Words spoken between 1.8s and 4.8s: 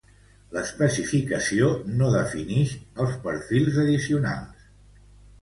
no definix els perfils addicionals.